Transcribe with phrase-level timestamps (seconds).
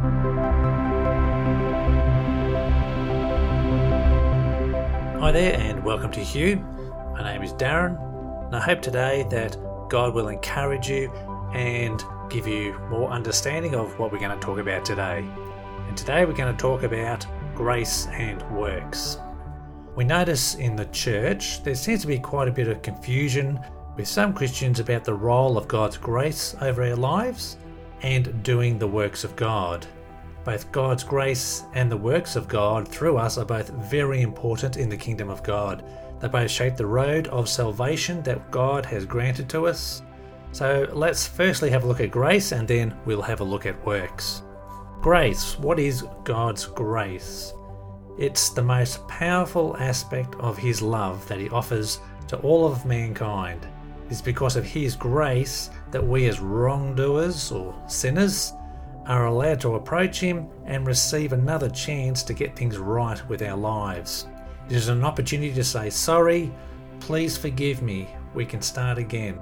[0.00, 0.12] Hi
[5.32, 6.58] there, and welcome to Hugh.
[7.14, 7.98] My name is Darren,
[8.46, 9.56] and I hope today that
[9.88, 11.10] God will encourage you
[11.52, 12.00] and
[12.30, 15.24] give you more understanding of what we're going to talk about today.
[15.88, 17.26] And today we're going to talk about
[17.56, 19.18] grace and works.
[19.96, 23.58] We notice in the church there seems to be quite a bit of confusion
[23.96, 27.56] with some Christians about the role of God's grace over our lives
[28.02, 29.86] and doing the works of God.
[30.44, 34.88] Both God's grace and the works of God through us are both very important in
[34.88, 35.84] the kingdom of God.
[36.20, 40.02] They both shape the road of salvation that God has granted to us.
[40.52, 43.84] So let's firstly have a look at grace and then we'll have a look at
[43.84, 44.42] works.
[45.00, 45.58] Grace.
[45.58, 47.52] What is God's grace?
[48.18, 53.66] It's the most powerful aspect of His love that He offers to all of mankind.
[54.10, 58.52] It's because of His grace that we, as wrongdoers or sinners,
[59.06, 63.56] are allowed to approach Him and receive another chance to get things right with our
[63.56, 64.26] lives.
[64.68, 66.52] It is an opportunity to say, Sorry,
[67.00, 69.40] please forgive me, we can start again.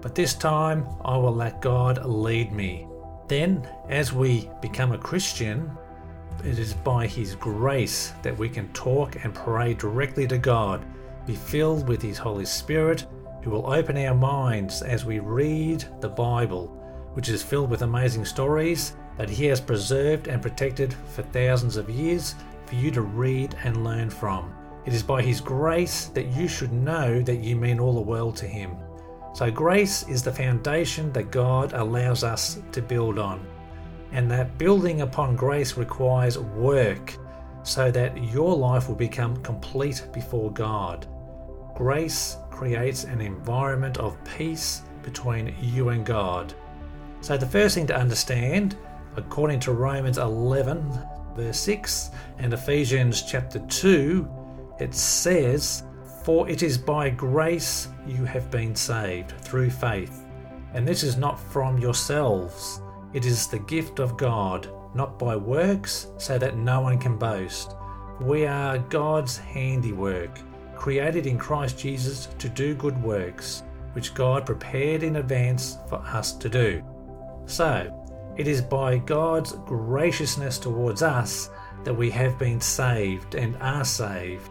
[0.00, 2.86] But this time I will let God lead me.
[3.28, 5.70] Then, as we become a Christian,
[6.44, 10.84] it is by His grace that we can talk and pray directly to God,
[11.26, 13.06] be filled with His Holy Spirit,
[13.46, 16.66] who will open our minds as we read the Bible,
[17.12, 21.88] which is filled with amazing stories that He has preserved and protected for thousands of
[21.88, 22.34] years
[22.66, 24.52] for you to read and learn from.
[24.84, 28.34] It is by His grace that you should know that you mean all the world
[28.38, 28.76] to Him.
[29.32, 33.46] So, grace is the foundation that God allows us to build on
[34.10, 37.14] and that building upon grace requires work
[37.62, 41.06] so that your life will become complete before God.
[41.76, 46.54] Grace creates an environment of peace between you and God.
[47.20, 48.78] So, the first thing to understand,
[49.16, 50.90] according to Romans 11,
[51.36, 54.26] verse 6, and Ephesians chapter 2,
[54.80, 55.82] it says,
[56.24, 60.24] For it is by grace you have been saved through faith,
[60.72, 62.80] and this is not from yourselves.
[63.12, 67.76] It is the gift of God, not by works, so that no one can boast.
[68.18, 70.38] We are God's handiwork,
[70.76, 76.32] created in Christ Jesus to do good works, which God prepared in advance for us
[76.32, 76.84] to do.
[77.46, 77.92] So,
[78.36, 81.50] it is by God's graciousness towards us
[81.84, 84.50] that we have been saved and are saved.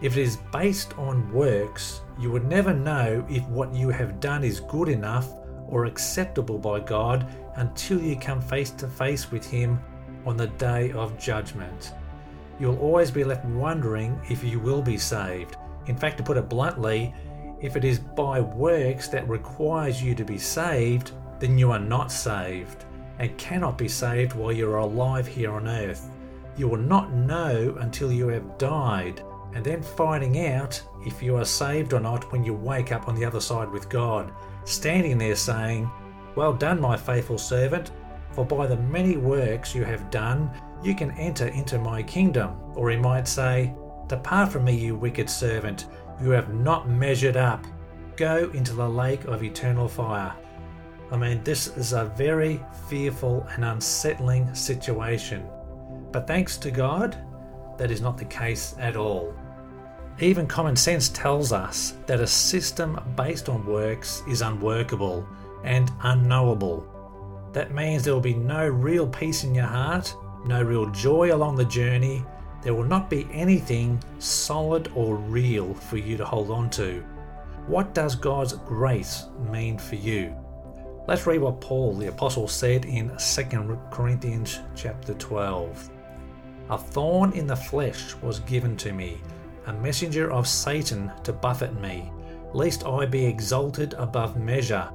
[0.00, 4.44] If it is based on works, you would never know if what you have done
[4.44, 5.28] is good enough
[5.68, 7.26] or acceptable by God
[7.56, 9.78] until you come face to face with Him
[10.24, 11.92] on the day of judgment.
[12.58, 15.55] You'll always be left wondering if you will be saved.
[15.86, 17.14] In fact, to put it bluntly,
[17.60, 22.12] if it is by works that requires you to be saved, then you are not
[22.12, 22.84] saved
[23.18, 26.10] and cannot be saved while you are alive here on earth.
[26.56, 29.22] You will not know until you have died,
[29.54, 33.14] and then finding out if you are saved or not when you wake up on
[33.14, 34.32] the other side with God,
[34.64, 35.90] standing there saying,
[36.34, 37.90] well done, my faithful servant,
[38.32, 40.50] for by the many works you have done,
[40.82, 42.54] you can enter into my kingdom.
[42.74, 43.74] Or he might say,
[44.08, 45.86] Depart from me, you wicked servant,
[46.20, 47.64] you have not measured up.
[48.16, 50.34] Go into the lake of eternal fire.
[51.10, 55.46] I mean, this is a very fearful and unsettling situation.
[56.12, 57.16] But thanks to God,
[57.78, 59.34] that is not the case at all.
[60.18, 65.28] Even common sense tells us that a system based on works is unworkable
[65.64, 66.86] and unknowable.
[67.52, 70.14] That means there will be no real peace in your heart,
[70.46, 72.24] no real joy along the journey.
[72.66, 77.00] There will not be anything solid or real for you to hold on to.
[77.68, 80.34] What does God's grace mean for you?
[81.06, 85.90] Let's read what Paul the apostle said in 2 Corinthians chapter 12.
[86.70, 89.18] A thorn in the flesh was given to me,
[89.66, 92.10] a messenger of Satan to buffet me,
[92.52, 94.90] lest I be exalted above measure.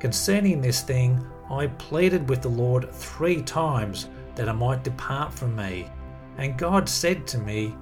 [0.00, 5.56] Concerning this thing, I pleaded with the Lord three times that I might depart from
[5.56, 5.88] me.
[6.38, 7.74] And God said to me,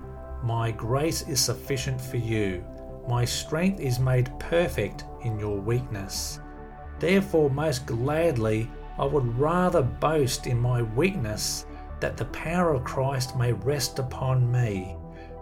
[0.43, 2.65] My grace is sufficient for you.
[3.09, 6.41] My strength is made perfect in your weakness.
[7.01, 11.67] Therefore, most gladly, I would rather boast in my weakness,
[12.01, 14.97] that the power of Christ may rest upon me.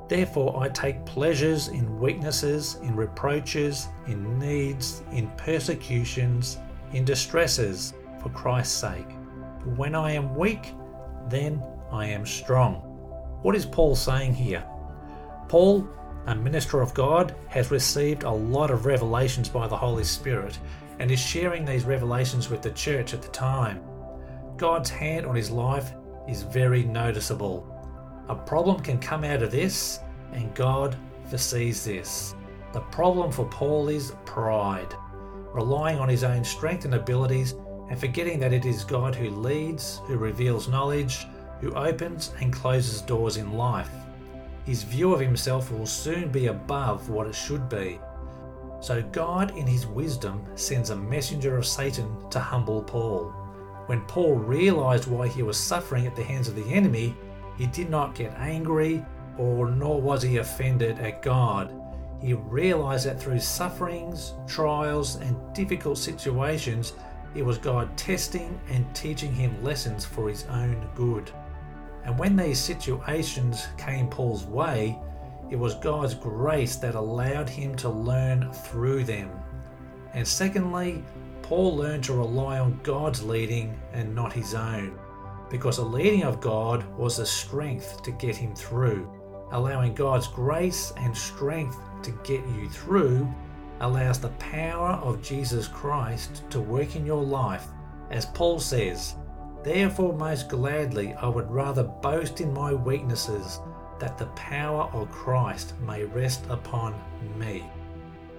[0.08, 6.58] Therefore, I take pleasures in weaknesses, in reproaches, in needs, in persecutions,
[6.92, 9.08] in distresses, for Christ's sake.
[9.60, 10.72] For when I am weak,
[11.28, 12.91] then I am strong.
[13.42, 14.64] What is Paul saying here?
[15.48, 15.88] Paul,
[16.26, 20.58] a minister of God, has received a lot of revelations by the Holy Spirit
[21.00, 23.82] and is sharing these revelations with the church at the time.
[24.56, 25.92] God's hand on his life
[26.28, 27.66] is very noticeable.
[28.28, 29.98] A problem can come out of this,
[30.32, 32.36] and God foresees this.
[32.72, 34.94] The problem for Paul is pride,
[35.52, 37.56] relying on his own strength and abilities
[37.90, 41.26] and forgetting that it is God who leads, who reveals knowledge,
[41.62, 43.88] who opens and closes doors in life.
[44.66, 47.98] His view of himself will soon be above what it should be.
[48.80, 53.30] So God, in his wisdom, sends a messenger of Satan to humble Paul.
[53.86, 57.16] When Paul realized why he was suffering at the hands of the enemy,
[57.56, 59.04] he did not get angry,
[59.38, 61.72] or nor was he offended at God.
[62.20, 66.94] He realized that through sufferings, trials, and difficult situations,
[67.34, 71.30] it was God testing and teaching him lessons for his own good.
[72.04, 74.98] And when these situations came Paul's way,
[75.50, 79.30] it was God's grace that allowed him to learn through them.
[80.14, 81.04] And secondly,
[81.42, 84.98] Paul learned to rely on God's leading and not his own,
[85.50, 89.10] because the leading of God was the strength to get him through.
[89.52, 93.32] Allowing God's grace and strength to get you through
[93.80, 97.66] allows the power of Jesus Christ to work in your life.
[98.10, 99.16] As Paul says,
[99.62, 103.60] Therefore, most gladly, I would rather boast in my weaknesses,
[104.00, 106.94] that the power of Christ may rest upon
[107.36, 107.64] me.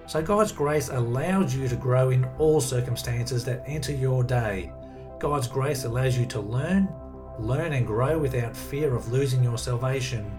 [0.06, 4.70] So, God's grace allows you to grow in all circumstances that enter your day.
[5.18, 6.88] God's grace allows you to learn,
[7.38, 10.30] learn and grow without fear of losing your salvation.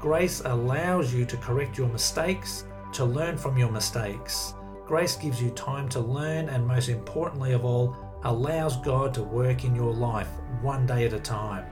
[0.00, 4.54] Grace allows you to correct your mistakes to learn from your mistakes.
[4.86, 9.64] Grace gives you time to learn, and most importantly of all, allows God to work
[9.64, 10.28] in your life
[10.62, 11.64] one day at a time.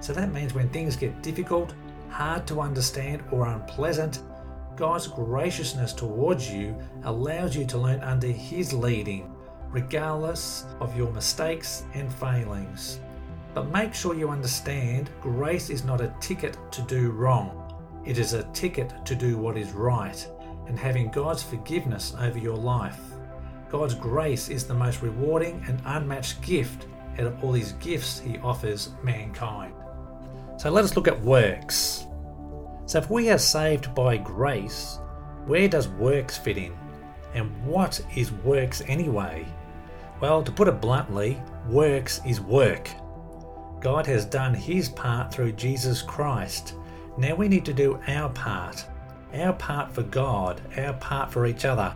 [0.00, 1.74] So that means when things get difficult,
[2.08, 4.20] hard to understand, or unpleasant,
[4.76, 9.34] God's graciousness towards you allows you to learn under His leading,
[9.70, 13.00] regardless of your mistakes and failings.
[13.54, 17.60] But make sure you understand grace is not a ticket to do wrong,
[18.04, 20.28] it is a ticket to do what is right
[20.66, 23.00] and having God's forgiveness over your life.
[23.70, 26.86] God's grace is the most rewarding and unmatched gift
[27.18, 29.74] out of all these gifts He offers mankind.
[30.58, 32.06] So let us look at works.
[32.86, 34.98] So if we are saved by grace,
[35.46, 36.74] where does works fit in?
[37.34, 39.46] And what is works anyway?
[40.20, 42.88] Well, to put it bluntly, works is work.
[43.80, 46.74] God has done His part through Jesus Christ.
[47.18, 48.86] Now we need to do our part
[49.34, 51.94] our part for God, our part for each other,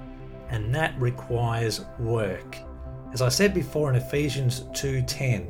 [0.50, 2.56] and that requires work.
[3.12, 5.48] As I said before in Ephesians 2:10,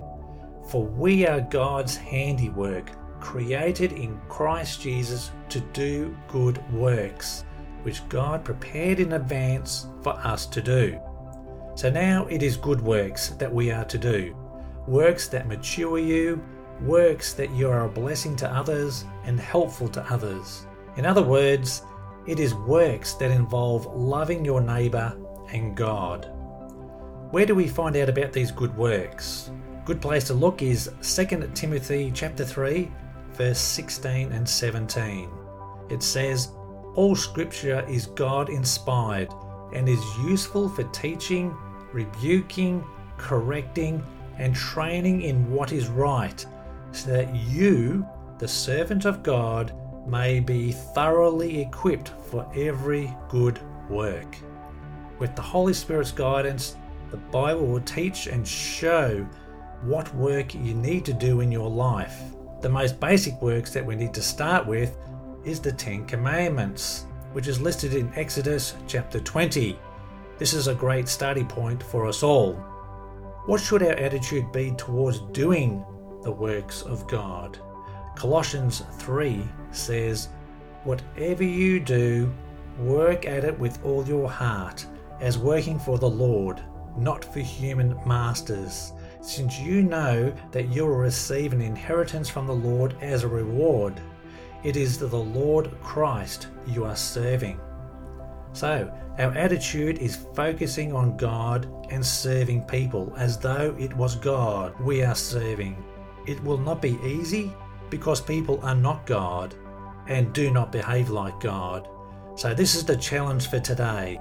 [0.68, 2.90] for we are God's handiwork,
[3.20, 7.44] created in Christ Jesus to do good works,
[7.82, 10.98] which God prepared in advance for us to do.
[11.74, 14.34] So now it is good works that we are to do,
[14.86, 16.42] works that mature you,
[16.82, 20.66] works that you are a blessing to others and helpful to others.
[20.96, 21.82] In other words,
[22.28, 25.16] it is works that involve loving your neighbour
[25.50, 26.30] and God.
[27.30, 29.50] Where do we find out about these good works?
[29.86, 32.90] Good place to look is 2 Timothy chapter 3
[33.32, 35.30] verse 16 and 17.
[35.88, 36.50] It says,
[36.96, 39.32] "All scripture is God inspired
[39.72, 41.56] and is useful for teaching,
[41.94, 42.84] rebuking,
[43.16, 44.02] correcting,
[44.36, 46.44] and training in what is right,
[46.92, 48.06] so that you,
[48.38, 49.72] the servant of God,
[50.08, 54.36] may be thoroughly equipped for every good work.
[55.18, 56.76] With the Holy Spirit's guidance,
[57.10, 59.26] the Bible will teach and show
[59.82, 62.20] what work you need to do in your life.
[62.60, 64.96] The most basic works that we need to start with
[65.44, 69.78] is the Ten Commandments, which is listed in Exodus chapter 20.
[70.38, 72.54] This is a great starting point for us all.
[73.46, 75.84] What should our attitude be towards doing
[76.22, 77.58] the works of God?
[78.18, 80.30] Colossians 3 says,
[80.82, 82.34] Whatever you do,
[82.80, 84.84] work at it with all your heart,
[85.20, 86.60] as working for the Lord,
[86.96, 92.54] not for human masters, since you know that you will receive an inheritance from the
[92.56, 94.00] Lord as a reward.
[94.64, 97.60] It is the Lord Christ you are serving.
[98.52, 104.74] So, our attitude is focusing on God and serving people as though it was God
[104.80, 105.80] we are serving.
[106.26, 107.52] It will not be easy,
[107.90, 109.54] because people are not God
[110.06, 111.88] and do not behave like God.
[112.36, 114.20] So, this is the challenge for today.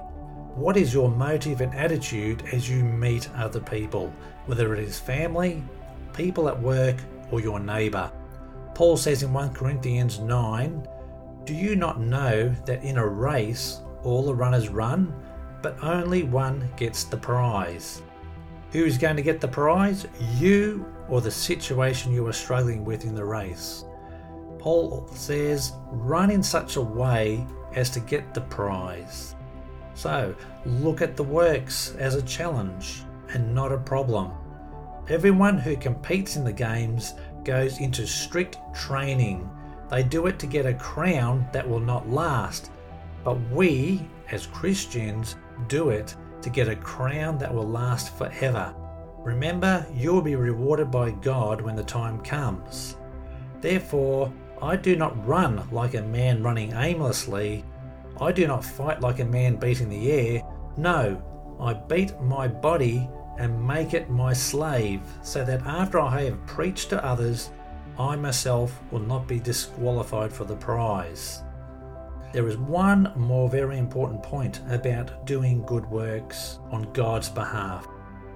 [0.54, 4.12] What is your motive and attitude as you meet other people,
[4.46, 5.62] whether it is family,
[6.12, 6.96] people at work,
[7.30, 8.10] or your neighbour?
[8.74, 10.86] Paul says in 1 Corinthians 9
[11.44, 15.14] Do you not know that in a race all the runners run,
[15.62, 18.02] but only one gets the prize?
[18.72, 20.06] Who is going to get the prize?
[20.36, 23.84] You or the situation you are struggling with in the race?
[24.58, 29.34] Paul says, run in such a way as to get the prize.
[29.94, 30.34] So,
[30.66, 34.32] look at the works as a challenge and not a problem.
[35.08, 39.48] Everyone who competes in the games goes into strict training.
[39.90, 42.70] They do it to get a crown that will not last.
[43.24, 45.36] But we, as Christians,
[45.68, 48.74] do it to get a crown that will last forever.
[49.18, 52.96] Remember, you will be rewarded by God when the time comes.
[53.60, 57.64] Therefore, I do not run like a man running aimlessly.
[58.20, 60.42] I do not fight like a man beating the air.
[60.76, 61.22] No,
[61.60, 66.90] I beat my body and make it my slave, so that after I have preached
[66.90, 67.50] to others,
[67.98, 71.42] I myself will not be disqualified for the prize.
[72.30, 77.88] There is one more very important point about doing good works on God's behalf.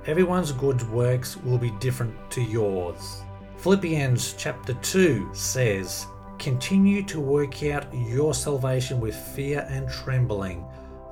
[0.07, 3.23] Everyone's good works will be different to yours.
[3.59, 6.07] Philippians chapter 2 says,
[6.39, 10.65] Continue to work out your salvation with fear and trembling,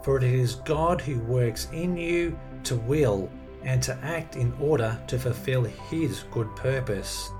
[0.02, 3.30] for it is God who works in you to will
[3.62, 7.30] and to act in order to fulfill His good purpose.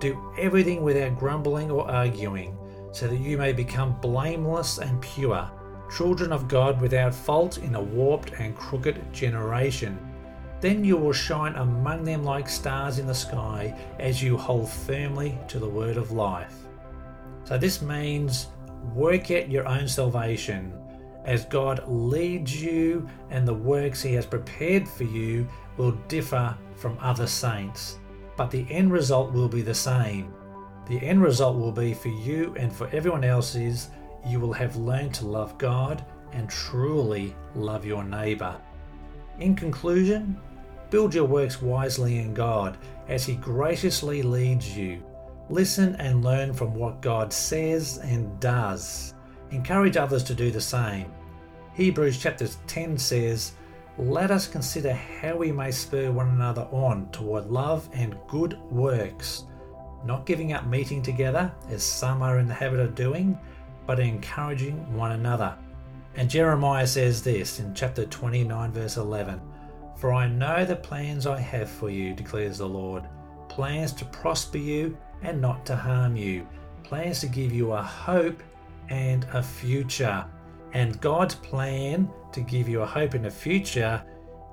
[0.00, 2.56] Do everything without grumbling or arguing,
[2.92, 5.50] so that you may become blameless and pure,
[5.94, 9.98] children of God without fault in a warped and crooked generation.
[10.60, 15.38] Then you will shine among them like stars in the sky as you hold firmly
[15.48, 16.54] to the word of life.
[17.44, 18.48] So, this means
[18.94, 20.72] work out your own salvation
[21.28, 26.96] as God leads you, and the works He has prepared for you will differ from
[27.02, 27.98] other saints,
[28.36, 30.32] but the end result will be the same.
[30.88, 33.88] The end result will be for you and for everyone else is
[34.26, 38.56] you will have learned to love God and truly love your neighbour.
[39.38, 40.40] In conclusion,
[40.90, 42.78] build your works wisely in God
[43.08, 45.02] as He graciously leads you.
[45.50, 49.14] Listen and learn from what God says and does.
[49.50, 51.12] Encourage others to do the same.
[51.74, 53.52] Hebrews chapter 10 says,
[53.98, 59.44] let us consider how we may spur one another on toward love and good works,
[60.04, 63.38] not giving up meeting together as some are in the habit of doing,
[63.86, 65.56] but encouraging one another.
[66.16, 69.40] And Jeremiah says this in chapter 29, verse 11
[69.96, 73.04] For I know the plans I have for you, declares the Lord
[73.48, 76.46] plans to prosper you and not to harm you,
[76.84, 78.42] plans to give you a hope
[78.88, 80.24] and a future.
[80.74, 84.02] And God's plan to give you a hope in the future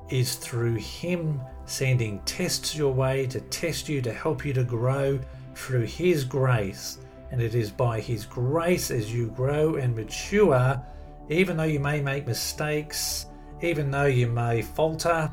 [0.09, 5.19] is through Him sending tests your way to test you, to help you to grow
[5.55, 6.99] through His grace.
[7.31, 10.81] And it is by His grace as you grow and mature,
[11.29, 13.25] even though you may make mistakes,
[13.61, 15.31] even though you may falter,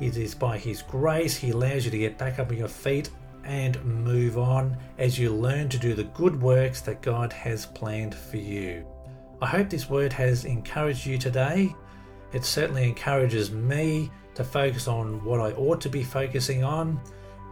[0.00, 3.10] it is by His grace He allows you to get back up on your feet
[3.44, 8.14] and move on as you learn to do the good works that God has planned
[8.14, 8.86] for you.
[9.42, 11.74] I hope this word has encouraged you today.
[12.34, 17.00] It certainly encourages me to focus on what I ought to be focusing on,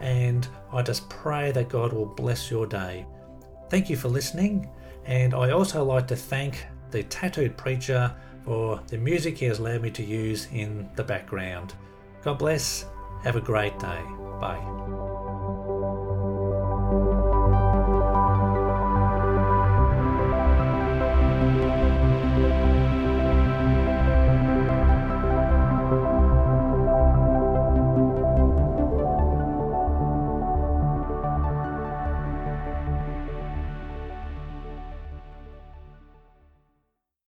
[0.01, 3.05] and I just pray that God will bless your day.
[3.69, 4.69] Thank you for listening,
[5.05, 8.13] and I also like to thank the tattooed preacher
[8.43, 11.73] for the music he has allowed me to use in the background.
[12.23, 12.85] God bless.
[13.23, 14.01] Have a great day.
[14.41, 15.02] Bye.